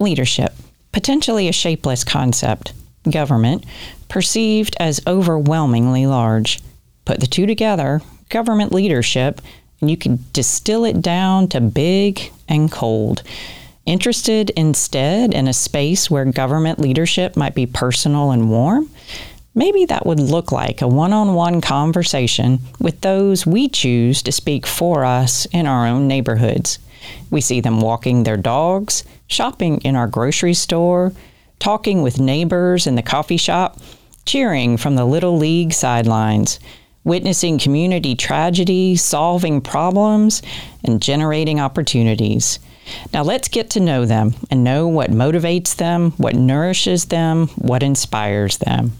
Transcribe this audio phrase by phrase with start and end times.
[0.00, 0.54] Leadership,
[0.92, 2.72] potentially a shapeless concept.
[3.08, 3.64] Government,
[4.08, 6.60] perceived as overwhelmingly large.
[7.04, 9.40] Put the two together, government leadership,
[9.80, 13.22] and you can distill it down to big and cold.
[13.86, 18.90] Interested instead in a space where government leadership might be personal and warm?
[19.54, 24.32] Maybe that would look like a one on one conversation with those we choose to
[24.32, 26.78] speak for us in our own neighborhoods.
[27.30, 31.12] We see them walking their dogs, shopping in our grocery store,
[31.58, 33.78] talking with neighbors in the coffee shop,
[34.26, 36.60] cheering from the Little League sidelines,
[37.04, 40.42] witnessing community tragedy, solving problems,
[40.84, 42.58] and generating opportunities.
[43.12, 47.82] Now let's get to know them and know what motivates them, what nourishes them, what
[47.82, 48.92] inspires them.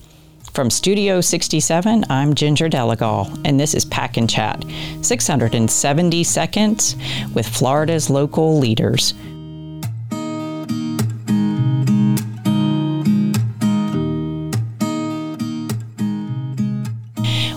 [0.55, 4.65] From Studio 67, I'm Ginger Delegal, and this is Pack 'n Chat
[5.01, 6.97] 670 seconds
[7.35, 9.15] with Florida's local leaders.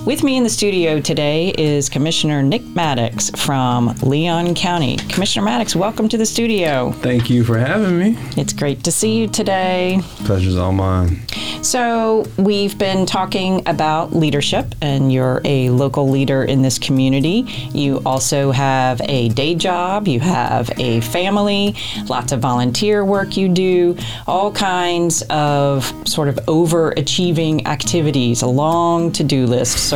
[0.06, 4.98] With me in the studio today is Commissioner Nick Maddox from Leon County.
[4.98, 6.92] Commissioner Maddox, welcome to the studio.
[6.92, 8.18] Thank you for having me.
[8.36, 10.02] It's great to see you today.
[10.26, 11.22] Pleasure's all mine.
[11.64, 17.46] So, we've been talking about leadership, and you're a local leader in this community.
[17.72, 21.78] You also have a day job, you have a family,
[22.10, 23.96] lots of volunteer work you do,
[24.28, 29.93] all kinds of sort of overachieving activities, a long to do list,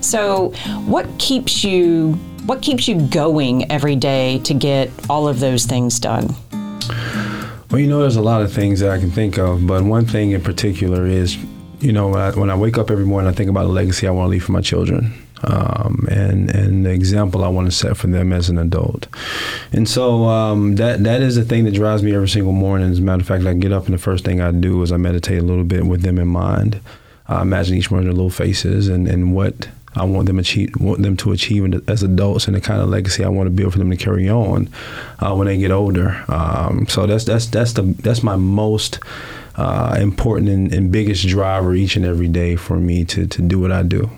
[0.00, 0.50] So,
[0.86, 6.00] what keeps you what keeps you going every day to get all of those things
[6.00, 6.34] done?
[7.70, 10.04] Well, you know, there's a lot of things that I can think of, but one
[10.04, 11.38] thing in particular is,
[11.80, 14.06] you know, when I, when I wake up every morning, I think about a legacy
[14.06, 15.12] I want to leave for my children.
[15.44, 19.08] Um, and and the example I want to set for them as an adult.
[19.72, 22.90] And so um, that that is the thing that drives me every single morning.
[22.90, 24.92] As a matter of fact, I get up and the first thing I do is
[24.92, 26.80] I meditate a little bit with them in mind.
[27.32, 30.74] I imagine each one of their little faces and, and what I want them achieve,
[30.80, 33.72] want them to achieve as adults, and the kind of legacy I want to build
[33.72, 34.70] for them to carry on
[35.20, 36.24] uh, when they get older.
[36.28, 38.98] Um, so that's that's that's the that's my most
[39.56, 43.58] uh, important and, and, biggest driver each and every day for me to to do
[43.58, 44.10] what I do.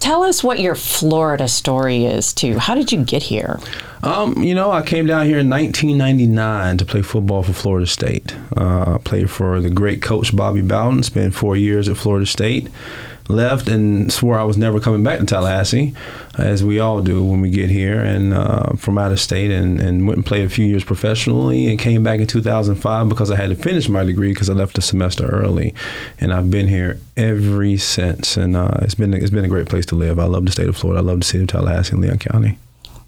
[0.00, 2.58] Tell us what your Florida story is too.
[2.58, 3.58] How did you get here?
[4.02, 8.34] Um, you know, I came down here in 1999 to play football for Florida State.
[8.56, 11.02] Uh, played for the great coach Bobby Bowden.
[11.02, 12.68] Spent four years at Florida State
[13.28, 15.94] left and swore I was never coming back to Tallahassee,
[16.36, 19.80] as we all do when we get here and uh, from out of state, and,
[19.80, 23.36] and went and played a few years professionally and came back in 2005 because I
[23.36, 25.74] had to finish my degree because I left a semester early,
[26.20, 29.86] and I've been here ever since, and uh, it's been it's been a great place
[29.86, 30.18] to live.
[30.18, 31.00] I love the state of Florida.
[31.00, 32.58] I love the city of Tallahassee and Leon County.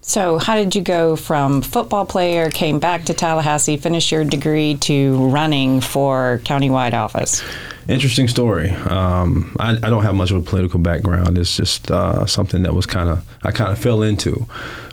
[0.03, 4.77] So, how did you go from football player, came back to Tallahassee, finished your degree,
[4.77, 7.43] to running for countywide office?
[7.91, 8.71] Interesting story.
[8.71, 11.37] Um, I, I, don't have much of a political background.
[11.37, 14.47] It's just uh, something that was kind of I kind of fell into,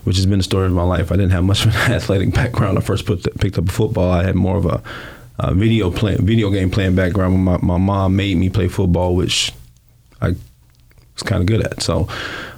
[0.03, 1.12] which has been the story of my life.
[1.12, 2.75] I didn't have much of an athletic background.
[2.75, 4.09] I first put picked up football.
[4.09, 4.81] I had more of a,
[5.38, 7.38] a video play, video game playing background.
[7.38, 9.53] My, my mom made me play football, which
[10.19, 11.84] I was kind of good at.
[11.84, 12.07] So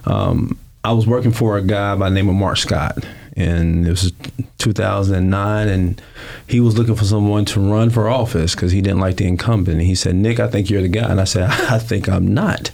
[0.05, 3.05] um, I was working for a guy by the name of Mark Scott,
[3.35, 4.11] and it was
[4.57, 6.01] 2009, and
[6.47, 9.79] he was looking for someone to run for office because he didn't like the incumbent.
[9.79, 12.33] And he said, "Nick, I think you're the guy." And I said, "I think I'm
[12.33, 12.71] not."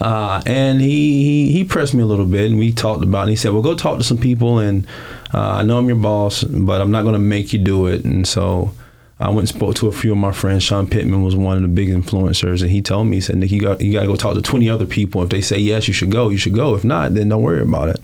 [0.00, 3.20] Uh, and he, he, he pressed me a little bit, and we talked about.
[3.20, 3.22] it.
[3.22, 4.86] And he said, "Well, go talk to some people, and
[5.32, 8.04] uh, I know I'm your boss, but I'm not going to make you do it."
[8.04, 8.72] And so.
[9.20, 10.64] I went and spoke to a few of my friends.
[10.64, 13.52] Sean Pittman was one of the big influencers, and he told me, he said, Nick,
[13.52, 15.22] you got you got to go talk to 20 other people.
[15.22, 16.30] If they say yes, you should go.
[16.30, 16.74] You should go.
[16.74, 18.00] If not, then don't worry about it.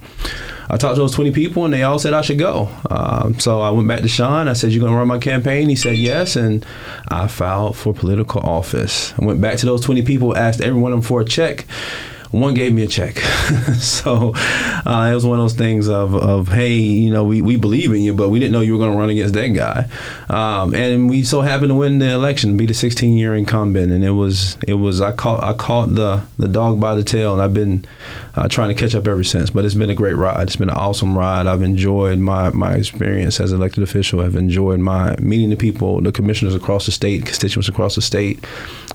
[0.68, 2.68] I talked to those 20 people, and they all said I should go.
[2.88, 4.46] Um, so I went back to Sean.
[4.46, 6.64] I said, "You're going to run my campaign?" He said yes, and
[7.08, 9.12] I filed for political office.
[9.20, 11.66] I went back to those 20 people, asked every one of them for a check
[12.30, 13.18] one gave me a check.
[13.78, 17.56] so uh, it was one of those things of, of hey, you know, we, we
[17.56, 19.88] believe in you, but we didn't know you were going to run against that guy.
[20.28, 24.04] Um, and we so happened to win the election, be the 16 year incumbent, and
[24.04, 27.42] it was it was I caught I caught the the dog by the tail, and
[27.42, 27.84] I've been
[28.36, 29.50] uh, trying to catch up ever since.
[29.50, 30.42] But it's been a great ride.
[30.44, 31.48] It's been an awesome ride.
[31.48, 34.20] I've enjoyed my my experience as an elected official.
[34.20, 38.44] I've enjoyed my meeting the people, the commissioners across the state, constituents across the state,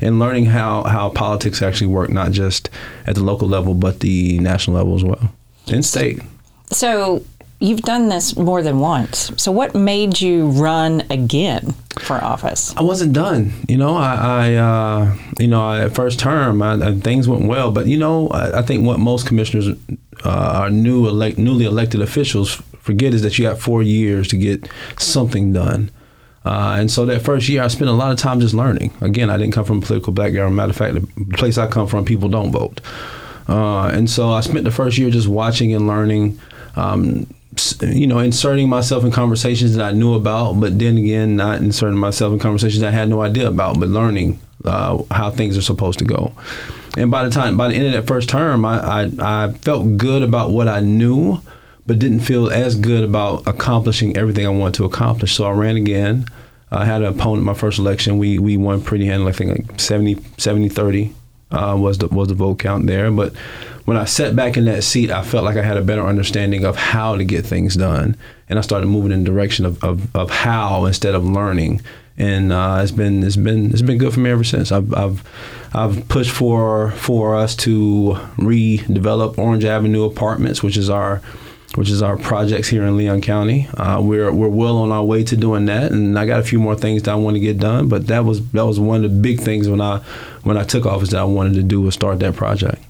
[0.01, 2.69] and learning how how politics actually work, not just
[3.06, 5.31] at the local level, but the national level as well,
[5.68, 6.22] in state.
[6.72, 7.24] So
[7.60, 9.31] you've done this more than once.
[9.38, 12.75] So what made you run again for office?
[12.75, 13.54] I wasn't done.
[13.68, 17.88] You know, I, I uh, you know, I, first term, I, things went well, but
[17.88, 19.69] you know, I, think what most commissioners,
[20.24, 24.38] uh, our new elect, newly elected officials forget is that you got four years to
[24.38, 25.89] get something done.
[26.45, 28.94] Uh, and so that first year, I spent a lot of time just learning.
[29.01, 30.56] Again, I didn't come from a political background.
[30.56, 32.81] Matter of fact, the place I come from, people don't vote.
[33.50, 36.39] Uh, and so I spent the first year just watching and learning,
[36.75, 37.25] um,
[37.81, 41.97] you know, inserting myself in conversations that I knew about, but then again, not inserting
[41.97, 45.62] myself in conversations that I had no idea about, but learning uh, how things are
[45.62, 46.33] supposed to go.
[46.98, 49.98] And by the time, by the end of that first term, I, I, I felt
[49.98, 51.41] good about what I knew,
[51.86, 55.36] but didn't feel as good about accomplishing everything I wanted to accomplish.
[55.36, 56.26] So I ran again.
[56.72, 58.18] I had an opponent my first election.
[58.18, 59.32] We we won pretty handily.
[59.32, 61.14] I think like 70, 70 30
[61.52, 63.12] uh, was the was the vote count there.
[63.12, 63.36] But
[63.86, 66.66] when I sat back in that seat, I felt like I had a better understanding
[66.66, 68.18] of how to get things done,
[68.50, 71.82] and I started moving in the direction of, of, of how instead of learning.
[72.18, 74.72] And uh, it's been it's been it's been good for me ever since.
[74.72, 75.24] I've, I've
[75.74, 81.22] I've pushed for for us to redevelop Orange Avenue Apartments, which is our
[81.75, 83.68] which is our projects here in Leon County.
[83.75, 86.60] Uh, we're we're well on our way to doing that, and I got a few
[86.60, 87.89] more things that I want to get done.
[87.89, 89.98] But that was that was one of the big things when I
[90.44, 92.85] when I took office that I wanted to do was start that project.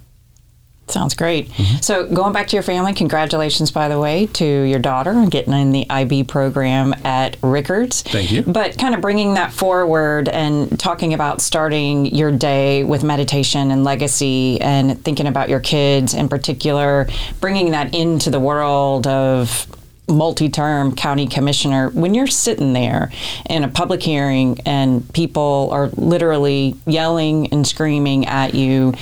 [0.88, 1.50] Sounds great.
[1.50, 1.78] Mm-hmm.
[1.78, 5.54] So, going back to your family, congratulations, by the way, to your daughter and getting
[5.54, 8.04] in the IB program at Rickards.
[8.04, 8.44] Thank you.
[8.44, 13.84] But kind of bringing that forward and talking about starting your day with meditation and
[13.84, 17.08] legacy and thinking about your kids in particular,
[17.42, 19.68] bringing that into the world of
[20.08, 23.12] multi term county commissioner, when you're sitting there
[23.50, 28.94] in a public hearing and people are literally yelling and screaming at you,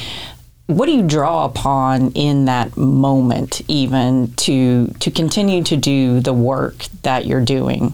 [0.67, 6.33] what do you draw upon in that moment even to to continue to do the
[6.33, 7.93] work that you're doing?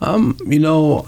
[0.00, 1.06] Um, you know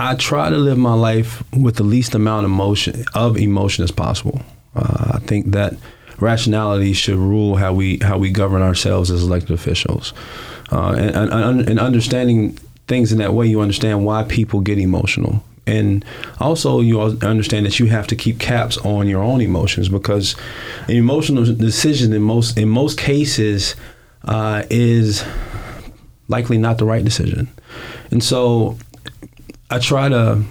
[0.00, 3.90] i try to live my life with the least amount of emotion of emotion as
[3.90, 4.40] possible.
[4.76, 5.74] Uh, i think that
[6.20, 10.12] rationality should rule how we how we govern ourselves as elected officials.
[10.70, 12.52] Uh, and, and, and understanding
[12.86, 16.04] things in that way you understand why people get emotional and
[16.40, 20.34] also you understand that you have to keep caps on your own emotions because
[20.88, 23.76] an emotional decision in most in most cases
[24.24, 25.24] uh, is
[26.28, 27.48] likely not the right decision.
[28.10, 28.76] And so
[29.70, 30.42] i try to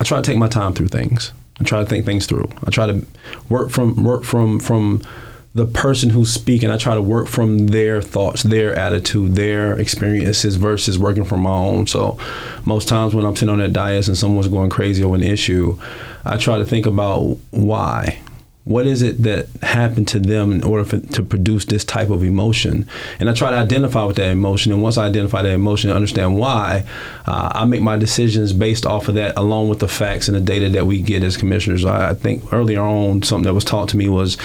[0.00, 1.32] i try to take my time through things.
[1.60, 2.48] I try to think things through.
[2.66, 3.06] I try to
[3.48, 5.02] work from work from from
[5.52, 10.54] the person who's speaking, I try to work from their thoughts, their attitude, their experiences
[10.54, 11.88] versus working from my own.
[11.88, 12.18] So
[12.64, 15.76] most times when I'm sitting on that dais and someone's going crazy over an issue,
[16.24, 18.20] I try to think about why.
[18.64, 22.22] What is it that happened to them in order for, to produce this type of
[22.22, 22.86] emotion?
[23.18, 24.70] And I try to identify with that emotion.
[24.70, 26.84] And once I identify that emotion and understand why,
[27.26, 30.40] uh, I make my decisions based off of that, along with the facts and the
[30.40, 31.84] data that we get as commissioners.
[31.84, 34.36] I, I think earlier on, something that was taught to me was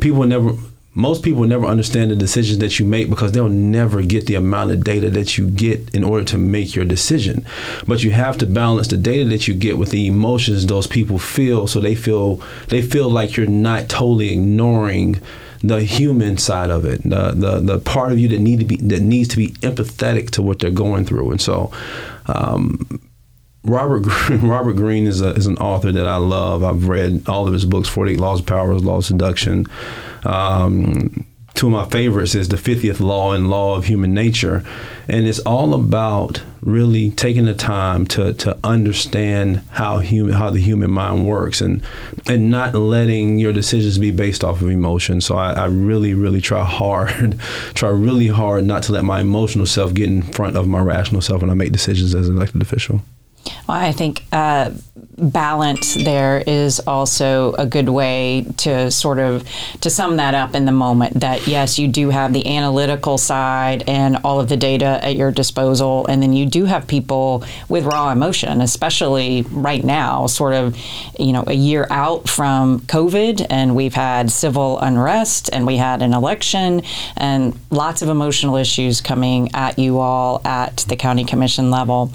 [0.00, 0.52] people never
[0.96, 4.70] most people never understand the decisions that you make because they'll never get the amount
[4.70, 7.44] of data that you get in order to make your decision.
[7.86, 11.18] But you have to balance the data that you get with the emotions those people
[11.18, 15.20] feel so they feel they feel like you're not totally ignoring
[15.62, 18.76] the human side of it, the the, the part of you that need to be
[18.76, 21.30] that needs to be empathetic to what they're going through.
[21.30, 21.70] And so
[22.26, 23.00] um,
[23.66, 24.06] Robert
[24.42, 26.62] Robert Greene is, a, is an author that I love.
[26.62, 29.66] I've read all of his books, 48 Laws of Power, Laws of Seduction.
[30.24, 34.64] Um, two of my favorites is the 50th Law and Law of Human Nature.
[35.08, 40.60] And it's all about really taking the time to, to understand how human how the
[40.60, 41.80] human mind works and
[42.28, 45.20] and not letting your decisions be based off of emotion.
[45.20, 47.38] So I, I really, really try hard,
[47.74, 51.20] try really hard not to let my emotional self get in front of my rational
[51.20, 53.02] self when I make decisions as an elected official.
[53.68, 54.70] Well, I think uh,
[55.18, 59.48] balance there is also a good way to sort of
[59.80, 61.20] to sum that up in the moment.
[61.20, 65.30] That yes, you do have the analytical side and all of the data at your
[65.30, 70.76] disposal, and then you do have people with raw emotion, especially right now, sort of
[71.18, 76.02] you know a year out from COVID, and we've had civil unrest, and we had
[76.02, 76.82] an election,
[77.16, 82.12] and lots of emotional issues coming at you all at the county commission level.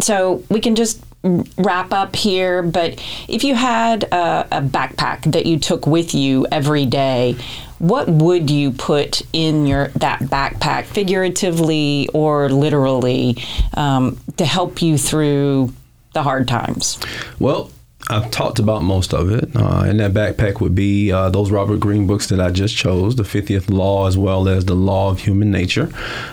[0.00, 5.44] So we can just wrap up here, but if you had a, a, backpack that
[5.44, 7.36] you took with you every day,
[7.78, 13.36] what would you put in your that backpack, figuratively or literally,
[13.74, 15.72] um, to help you through
[16.14, 16.98] the hard times?
[17.38, 17.70] Well,
[18.08, 19.50] I've talked about most of it.
[19.54, 23.14] Uh, in that backpack would be uh, those Robert Greene books that I just chose,
[23.14, 25.90] the 50th Law as well as the Law of Human Nature,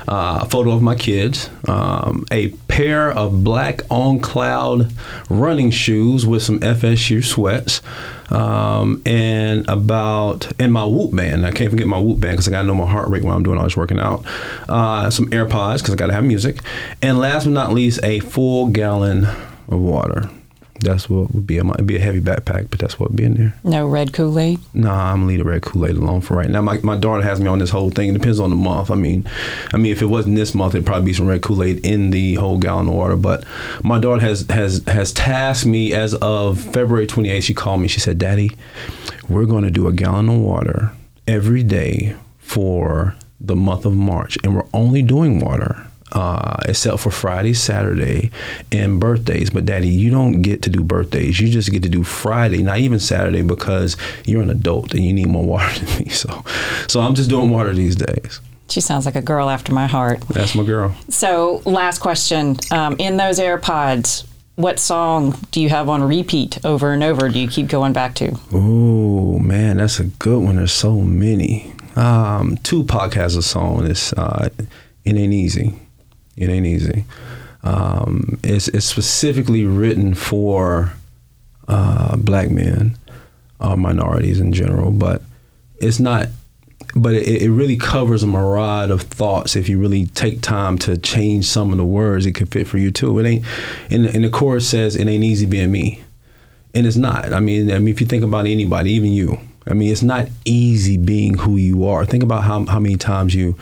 [0.08, 4.94] uh, a photo of my kids, um, a pair of black on cloud
[5.32, 7.82] running shoes with some FSU sweats.
[8.30, 11.46] Um, and about and my Whoop band.
[11.46, 13.36] I can't forget my Whoop band because I got to know my heart rate while
[13.36, 14.24] I'm doing all this working out.
[14.70, 16.60] Uh, some AirPods because I got to have music,
[17.02, 20.30] and last but not least, a full gallon of water.
[20.80, 21.60] That's what would be.
[21.62, 23.54] Might be a heavy backpack, but that's what would be in there.
[23.64, 24.60] No red Kool Aid.
[24.74, 26.62] Nah, I'm gonna leave the red Kool Aid alone for right now.
[26.62, 28.10] My, my daughter has me on this whole thing.
[28.10, 28.92] It depends on the month.
[28.92, 29.28] I mean,
[29.74, 32.12] I mean, if it wasn't this month, it'd probably be some red Kool Aid in
[32.12, 33.16] the whole gallon of water.
[33.16, 33.44] But
[33.84, 37.44] my daughter has has has tasked me as of February 28th.
[37.44, 37.88] She called me.
[37.88, 38.52] She said, "Daddy,
[39.28, 40.92] we're going to do a gallon of water
[41.28, 47.12] every day for the month of March, and we're only doing water." Uh, except for
[47.12, 48.32] Friday, Saturday,
[48.72, 49.50] and birthdays.
[49.50, 51.40] But Daddy, you don't get to do birthdays.
[51.40, 55.14] You just get to do Friday, not even Saturday, because you're an adult and you
[55.14, 56.10] need more water than me.
[56.10, 56.44] So,
[56.88, 58.40] so I'm just doing water these days.
[58.70, 60.22] She sounds like a girl after my heart.
[60.28, 60.94] That's my girl.
[61.10, 66.92] So, last question: um, In those AirPods, what song do you have on repeat over
[66.92, 67.30] and over?
[67.30, 68.38] Do you keep going back to?
[68.52, 70.58] Oh man, that's a good one.
[70.58, 71.74] There's so many.
[71.96, 73.86] Um, Tupac has a song.
[73.86, 74.50] It's uh,
[75.06, 75.76] "It Ain't Easy."
[76.38, 77.06] It ain't easy.
[77.64, 80.94] Um, it's, it's specifically written for
[81.68, 82.98] uh, black men,
[83.60, 85.22] uh, minorities in general, but
[85.78, 86.28] it's not.
[86.96, 89.56] But it, it really covers a myriad of thoughts.
[89.56, 92.78] If you really take time to change some of the words, it could fit for
[92.78, 93.20] you too.
[93.20, 93.46] It ain't.
[93.90, 96.04] And, and the chorus says, "It ain't easy being me,"
[96.74, 97.34] and it's not.
[97.34, 100.30] I mean, I mean, if you think about anybody, even you, I mean, it's not
[100.46, 102.06] easy being who you are.
[102.06, 103.58] Think about how how many times you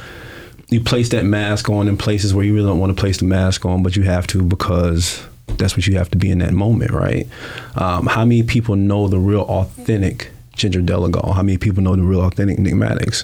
[0.69, 3.25] you place that mask on in places where you really don't want to place the
[3.25, 5.25] mask on, but you have to because
[5.57, 7.27] that's what you have to be in that moment, right?
[7.75, 11.34] Um, how many people know the real authentic Ginger Delegal?
[11.34, 13.24] How many people know the real authentic Nick Maddox?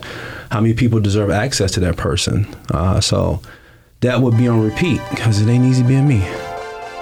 [0.51, 2.45] How many people deserve access to that person?
[2.69, 3.41] Uh, so
[4.01, 6.19] that would be on repeat because it ain't easy being me.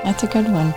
[0.04, 0.74] That's a good one.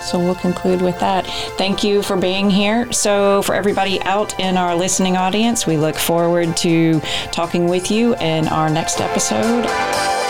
[0.00, 1.26] So we'll conclude with that.
[1.58, 2.90] Thank you for being here.
[2.92, 7.00] So, for everybody out in our listening audience, we look forward to
[7.30, 10.21] talking with you in our next episode.